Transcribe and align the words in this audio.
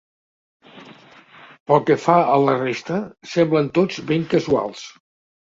Pel 1.71 1.83
que 1.89 1.97
fa 2.05 2.15
a 2.23 2.39
la 2.45 2.57
resta, 2.63 2.97
semblen 3.35 3.71
tots 3.79 4.03
ben 4.11 4.29
casuals. 4.33 4.83